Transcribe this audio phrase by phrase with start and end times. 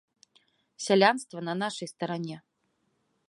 [0.85, 2.37] Сялянства на нашай старане.